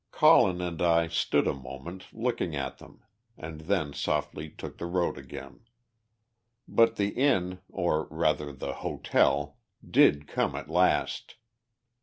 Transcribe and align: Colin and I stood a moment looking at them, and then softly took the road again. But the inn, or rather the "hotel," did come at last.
Colin 0.09 0.61
and 0.61 0.81
I 0.81 1.09
stood 1.09 1.45
a 1.47 1.53
moment 1.53 2.07
looking 2.11 2.55
at 2.55 2.79
them, 2.79 3.03
and 3.37 3.61
then 3.61 3.93
softly 3.93 4.49
took 4.49 4.79
the 4.79 4.87
road 4.87 5.15
again. 5.15 5.59
But 6.67 6.95
the 6.95 7.09
inn, 7.09 7.59
or 7.69 8.07
rather 8.09 8.51
the 8.51 8.73
"hotel," 8.73 9.57
did 9.87 10.25
come 10.25 10.55
at 10.55 10.71
last. 10.71 11.35